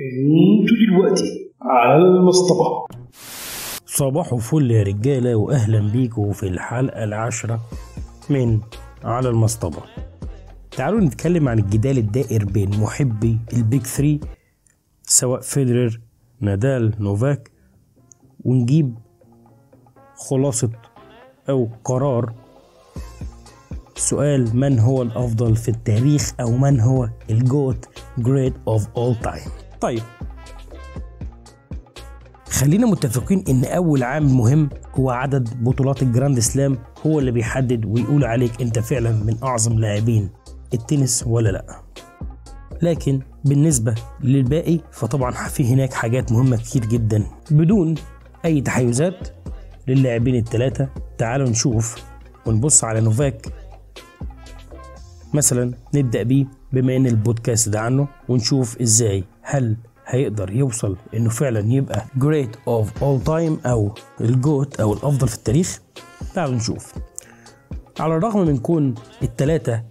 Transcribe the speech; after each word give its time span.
أنتوا 0.00 0.76
دلوقتي 0.86 1.50
على 1.62 2.02
المصطبة 2.02 2.86
صباح 3.86 4.34
فل 4.34 4.70
يا 4.70 4.82
رجالة 4.82 5.34
وأهلا 5.34 5.92
بيكم 5.92 6.32
في 6.32 6.48
الحلقة 6.48 7.04
العاشرة 7.04 7.60
من 8.30 8.60
على 9.04 9.28
المصطبة 9.28 9.82
تعالوا 10.76 11.00
نتكلم 11.00 11.48
عن 11.48 11.58
الجدال 11.58 11.98
الدائر 11.98 12.44
بين 12.44 12.80
محبي 12.80 13.38
ال 13.52 13.59
Big 13.59 13.82
Three 13.82 14.20
سواء 15.02 15.40
فيدرر 15.40 16.00
نادال 16.40 16.94
نوفاك 17.00 17.50
ونجيب 18.44 18.94
خلاصة 20.30 20.70
أو 21.48 21.68
قرار. 21.84 22.32
سؤال 23.96 24.56
من 24.56 24.78
هو 24.78 25.02
الأفضل 25.02 25.56
في 25.56 25.68
التاريخ 25.68 26.32
أو 26.40 26.50
من 26.56 26.80
هو 26.80 27.08
ال 27.30 27.42
GOAT 27.42 27.88
great 28.18 28.54
of 28.68 28.88
all 28.96 29.14
time 29.14 29.63
طيب. 29.84 30.02
خلينا 32.50 32.86
متفقين 32.86 33.44
إن 33.48 33.64
أول 33.64 34.02
عامل 34.02 34.28
مهم 34.28 34.68
هو 34.94 35.10
عدد 35.10 35.64
بطولات 35.64 36.02
ال 36.02 36.08
Grand 36.08 36.38
Slam 36.38 36.78
هو 37.06 37.18
اللي 37.18 37.30
بيحدد 37.30 37.84
ويقول 37.84 38.24
عليك 38.24 38.62
أنت 38.62 38.78
فعلا 38.78 39.10
من 39.10 39.36
أعظم 39.42 39.78
لاعبين 39.78 40.30
التنس 40.74 41.24
ولا 41.26 41.48
لأ. 41.48 41.80
لكن 42.82 43.20
بالنسبة 43.44 43.94
للباقي 44.20 44.80
فطبعا 44.92 45.30
في 45.30 45.72
هناك 45.74 45.92
حاجات 45.92 46.32
مهمة 46.32 46.56
كتير 46.56 46.84
جدا. 46.84 47.26
بدون 47.50 47.94
أي 48.44 48.60
تحيزات 48.60 49.28
للاعبين 49.88 50.34
الثلاثة 50.34 50.88
تعالوا 51.18 51.48
نشوف 51.48 51.96
ونبص 52.46 52.84
على 52.84 53.00
نوفاك. 53.00 53.46
مثلا 55.34 55.74
نبدأ 55.94 56.22
بيه 56.22 56.46
بما 56.72 56.96
إن 56.96 57.06
البودكاست 57.06 57.68
ده 57.68 57.80
عنه 57.80 58.08
ونشوف 58.28 58.80
إزاي. 58.80 59.24
هل 59.46 59.76
هيقدر 60.06 60.50
يوصل 60.52 60.96
إنه 61.14 61.30
فعلا 61.30 61.60
يبقى 61.72 62.04
great 62.18 62.54
of 62.68 62.86
all 63.00 63.26
time 63.28 63.66
أو 63.66 63.94
ال 64.20 64.32
GOAT 64.32 64.80
أو 64.80 64.92
الأفضل 64.92 65.28
في 65.28 65.34
التاريخ؟ 65.34 65.80
تعالوا 66.34 66.54
نشوف. 66.54 66.92
على 68.00 68.16
الرغم 68.16 68.46
من 68.46 68.56
كون 68.58 68.94
التلاتة 69.22 69.82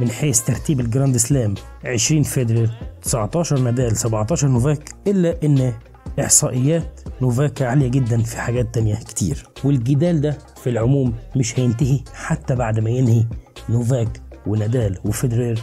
من 0.00 0.10
حيث 0.10 0.40
ترتيب 0.40 0.80
ال 0.80 0.86
Grand 0.86 1.16
Slam 1.16 1.54
20 1.84 2.22
فيدرر 2.22 2.70
19 3.02 3.58
نادال 3.58 3.96
17 3.96 4.48
نوفاك 4.48 4.90
إلا 5.06 5.36
إن 5.44 5.72
إحصائيات 6.20 7.00
نوفاك 7.22 7.62
عالية 7.62 7.88
جدا 7.88 8.22
في 8.22 8.36
حاجات 8.38 8.74
تانية 8.74 8.94
كتير. 8.94 9.48
والجدال 9.64 10.20
ده 10.20 10.38
في 10.62 10.70
العموم 10.70 11.14
مش 11.36 11.58
هينتهي 11.60 12.00
حتى 12.14 12.54
بعد 12.54 12.80
ما 12.80 12.90
ينهي 12.90 13.24
نوفاك 13.68 14.20
ونادال 14.46 14.98
وفيدرر 15.04 15.60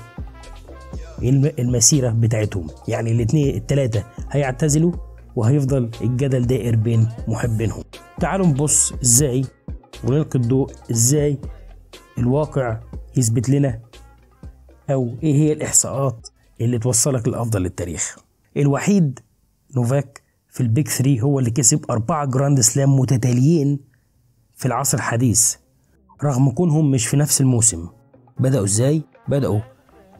المسيرة 1.60 2.10
بتاعتهم. 2.10 2.68
يعني 2.88 3.12
الاثنين 3.12 3.56
التلاتة 3.56 4.04
هيعتزلوا 4.32 4.92
وهيفضل 5.36 5.92
الجدل 6.02 6.48
دائر 6.48 6.76
بين 6.76 7.08
محبينهم. 7.28 7.84
تعالوا 8.20 8.48
نبص 8.48 8.94
إزاي 8.94 9.46
ونلقي 10.04 10.40
الضوء 10.40 10.72
إزاي 10.92 11.38
الواقع 12.18 12.80
يثبت 13.18 13.50
لنا 13.50 13.80
أو 14.90 15.16
إيه 15.24 15.34
هي 15.36 15.54
الإحصاءات 15.54 16.28
اللي 16.62 16.80
توصلك 16.80 17.28
للافضل 17.28 17.62
للتاريخ 17.62 18.18
الوحيد 18.58 19.20
نوفاك 19.76 20.22
في 20.50 20.62
ال 20.62 20.69
Big 20.69 20.90
3 20.90 21.20
هو 21.22 21.40
اللي 21.40 21.52
كسب 21.52 21.86
أربعة 21.92 22.26
جراند 22.26 22.60
سلام 22.60 23.00
متتاليين 23.00 23.80
في 24.56 24.66
العصر 24.66 24.98
الحديث 24.98 25.56
رغم 26.24 26.50
كونهم 26.52 26.92
مش 26.92 27.08
في 27.08 27.18
نفس 27.18 27.42
الموسم. 27.42 27.88
بدأوا 28.40 28.66
إزاي؟ 28.66 29.02
بدأوا 29.28 29.60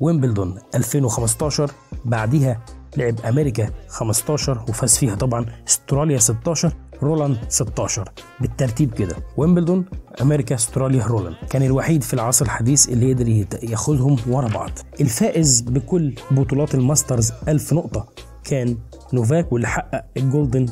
ويمبلدون 0.02 0.58
2015 0.76 1.72
بعديها 2.06 2.66
لعب 2.98 3.20
أمريكا 3.22 3.70
15 3.88 4.66
وفاز 4.70 4.98
فيها 4.98 5.16
طبعا 5.16 5.46
أستراليا 5.68 6.18
16 6.18 6.74
رولاند 7.04 7.38
16 7.50 8.10
بالترتيب 8.40 8.94
كده 8.94 9.16
ويمبلدون 9.38 9.86
أمريكا 10.22 10.56
أستراليا 10.56 11.06
رولاند. 11.06 11.36
كان 11.50 11.64
الوحيد 11.64 12.04
في 12.04 12.14
العصر 12.14 12.46
الحديث 12.46 12.90
اللي 12.90 13.14
قدر 13.14 13.28
ياخدهم 13.64 14.18
ورا 14.28 14.48
بعض. 14.48 14.72
الفائز 15.02 15.62
بكل 15.62 16.16
بطولات 16.32 16.76
الماسترز 16.76 17.34
1000 17.48 17.74
نقطة 17.74 18.08
كان 18.44 18.78
نوفاك 19.14 19.52
واللي 19.54 19.68
حقق 19.68 20.06
ال 20.18 20.25
Golden 20.25 20.66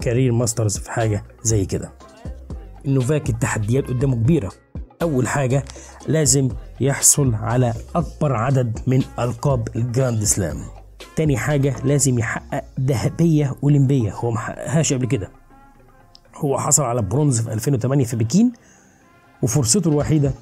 Career 0.00 0.32
Masters 0.32 0.78
في 0.78 0.90
حاجة 0.90 1.24
زي 1.42 1.64
كده. 1.64 1.92
النوفاك 2.86 3.30
التحديات 3.30 3.88
قدامه 3.88 4.14
كبيرة. 4.14 4.52
أول 5.04 5.28
حاجة 5.28 5.64
لازم 6.08 6.48
يحصل 6.80 7.34
على 7.34 7.74
أكبر 7.94 8.36
عدد 8.36 8.78
من 8.86 9.02
ألقاب 9.18 9.68
الجراند 9.76 10.24
سلام. 10.24 10.56
تاني 11.16 11.36
حاجة 11.36 11.74
لازم 11.84 12.18
يحقق 12.18 12.64
ذهبية 12.80 13.54
أولمبية. 13.62 14.12
هو 14.14 14.30
ما 14.30 14.38
حققهاش 14.38 14.92
قبل 14.92 15.06
كده. 15.06 15.30
هو 16.36 16.58
حصل 16.58 16.82
على 16.82 17.02
برونز 17.02 17.40
في 17.40 17.52
2008 17.52 18.04
في 18.04 18.16
بكين 18.16 18.52
وفرصته 19.42 19.88
الوحيدة 19.88 20.32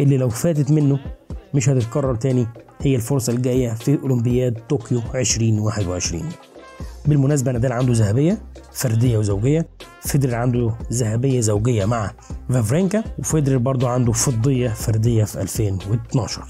اللي 0.00 0.16
لو 0.16 0.28
فاتت 0.28 0.70
منه 0.70 0.98
مش 1.54 1.68
هتتكرر 1.68 2.14
تاني 2.14 2.46
هي 2.80 2.96
الفرصة 2.96 3.32
الجاية 3.32 3.74
في 3.74 3.98
أولمبياد 4.02 4.58
طوكيو 4.68 5.02
2021 5.14 6.28
بالمناسبة 7.06 7.52
نادال 7.52 7.72
عنده 7.72 7.92
ذهبية 7.92 8.38
فردية 8.72 9.18
وزوجية. 9.18 9.68
فيدرر 10.00 10.34
عنده 10.34 10.74
ذهبية 10.92 11.40
زوجية 11.40 11.84
مع 11.84 12.10
فافرينكا 12.48 13.04
وفيدرر 13.18 13.56
برضو 13.58 13.86
عنده 13.86 14.12
فضية 14.12 14.68
فردية 14.68 15.24
في 15.24 15.40
2012 15.42 16.44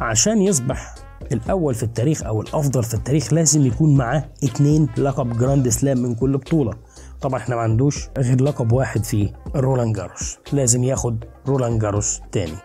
عشان 0.00 0.42
يصبح 0.42 0.94
الأول 1.32 1.74
في 1.74 1.82
التاريخ 1.82 2.22
أو 2.22 2.40
الأفضل 2.40 2.82
في 2.84 2.94
التاريخ 2.94 3.32
لازم 3.32 3.66
يكون 3.66 3.96
معاه 3.96 4.24
اتنين 4.44 4.88
لقب 4.98 5.38
جراند 5.38 5.68
سلام 5.68 5.98
من 5.98 6.14
كل 6.14 6.36
بطولة. 6.38 6.72
طبعا 7.20 7.40
إحنا 7.40 7.56
ما 7.56 7.62
عندوش 7.62 8.08
غير 8.18 8.42
لقب 8.42 8.72
واحد 8.72 9.04
في 9.04 9.32
رولان 9.56 9.92
جاروس 9.92 10.38
لازم 10.52 10.84
ياخد 10.84 11.24
رولان 11.46 11.78
جاروس 11.78 12.20
تاني. 12.32 12.56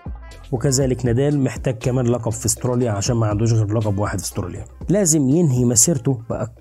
وكذلك 0.56 1.06
نادال 1.06 1.40
محتاج 1.44 1.78
كمان 1.78 2.08
لقب 2.08 2.32
في 2.32 2.46
استراليا 2.46 2.92
عشان 2.92 3.16
ما 3.16 3.28
عندوش 3.28 3.54
غير 3.54 3.78
لقب 3.78 4.00
واحد 4.00 4.20
في 4.20 4.26
استراليا. 4.26 4.66
لازم 4.90 5.30
ينهي 5.30 5.66
مسيرته 5.66 6.20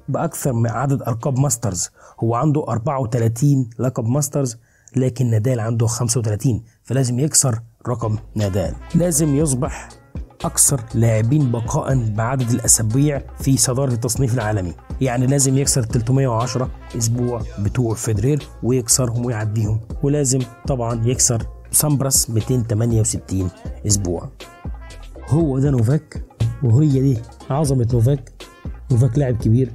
بأكثر 0.08 0.52
من 0.52 0.70
عدد 0.70 1.02
القاب 1.08 1.38
ماسترز. 1.38 1.90
هو 2.20 2.34
عنده 2.34 2.64
34 2.68 3.70
لقب 3.78 4.04
ماسترز 4.04 4.56
لكن 4.96 5.30
نادال 5.30 5.60
عنده 5.60 5.86
35 5.86 6.62
فلازم 6.82 7.18
يكسر 7.18 7.58
رقم 7.88 8.18
نادال. 8.34 8.74
لازم 8.94 9.36
يصبح 9.36 9.88
أكثر 10.44 10.80
لاعبين 10.94 11.50
بقاء 11.50 12.10
بعدد 12.10 12.50
الأسابيع 12.50 13.22
في 13.40 13.56
صدارة 13.56 13.92
التصنيف 13.92 14.34
العالمي. 14.34 14.74
يعني 15.00 15.26
لازم 15.26 15.58
يكسر 15.58 15.82
310 15.82 16.70
أسبوع 16.98 17.42
بتوع 17.58 17.94
فيدرير 17.94 18.42
ويكسرهم 18.62 19.26
ويعديهم. 19.26 19.80
ولازم 20.02 20.40
طبعا 20.66 21.06
يكسر 21.06 21.42
سامبراس 21.74 22.30
268 22.30 23.48
أسبوع. 23.86 24.28
هو 25.28 25.58
ده 25.58 25.70
نوفاك 25.70 26.24
وهي 26.62 27.00
دي 27.00 27.18
عظمة 27.50 27.88
نوفاك. 27.92 28.32
نوفاك 28.90 29.18
لاعب 29.18 29.36
كبير 29.36 29.72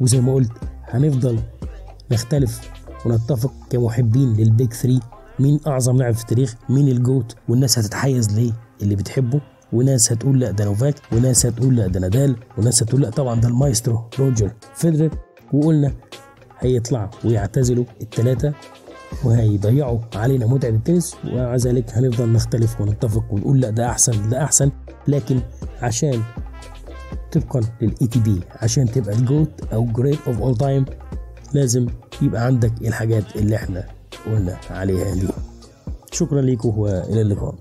وزي 0.00 0.20
ما 0.20 0.34
قلت 0.34 0.52
هنفضل 0.84 1.38
نختلف 2.12 2.60
ونتفق 3.06 3.52
كمحبين 3.70 4.32
لل 4.32 4.48
Big 4.48 4.72
3 4.72 5.00
مين 5.40 5.60
أعظم 5.66 5.96
لاعب 5.96 6.14
في 6.14 6.20
التاريخ؟ 6.22 6.54
مين 6.68 6.88
ال 6.88 6.96
GOAT؟ 6.96 7.36
والناس 7.48 7.78
هتتحيز 7.78 8.38
ليه؟ 8.38 8.52
اللي 8.82 8.96
بتحبه. 8.96 9.40
وناس 9.72 10.12
هتقول 10.12 10.40
لا 10.40 10.50
ده 10.50 10.64
نوفاك. 10.64 10.94
وناس 11.12 11.46
هتقول 11.46 11.76
لا 11.76 11.86
ده 11.86 12.00
نادال. 12.00 12.36
وناس 12.58 12.82
هتقول 12.82 13.00
لا 13.02 13.10
طبعا 13.10 13.40
ده 13.40 13.48
المايسترو 13.48 14.02
روجر 14.18 14.52
فيدرر. 14.74 15.10
وقلنا 15.52 15.92
هيطلعوا 16.58 17.08
ويعتزلوا 17.24 17.84
الثلاثه 18.02 18.54
وهيضيعوا 19.24 19.98
علينا 20.14 20.46
متعة 20.46 20.68
التنس 20.68 21.16
ومع 21.24 21.56
ذلك 21.56 21.90
هنفضل 21.94 22.32
نختلف 22.32 22.80
ونتفق 22.80 23.24
ونقول 23.32 23.60
لا 23.60 23.70
ده 23.70 23.90
أحسن 23.90 24.28
ده 24.28 24.44
أحسن. 24.44 24.70
لكن 25.08 25.40
عشان 25.82 26.22
طبقا 27.32 27.60
لل 27.80 28.06
ATP 28.06 28.40
عشان 28.50 28.86
تبقى 28.92 29.14
ال 29.14 29.21
GOAT 29.21 29.50
أو 29.72 29.84
great 29.84 30.18
of 30.26 30.40
all 30.40 30.56
time 30.56 30.84
لازم 31.52 31.86
يبقى 32.22 32.46
عندك 32.46 32.72
الحاجات 32.82 33.36
اللي 33.36 33.56
إحنا 33.56 33.86
قلنا 34.26 34.56
عليها 34.70 35.14
دي. 35.14 35.28
شكرا 36.12 36.40
لكم 36.42 36.78
وإلى 36.78 37.20
اللقاء. 37.20 37.54